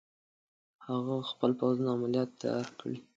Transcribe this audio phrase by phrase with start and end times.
[0.87, 2.97] هغه خپل پوځونه عملیاتو ته تیار کړي.